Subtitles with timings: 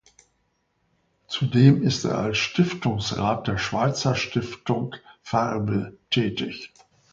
[1.27, 6.73] Zudem ist er als Stiftungsrat der Schweizer Stiftung Farbe tätig.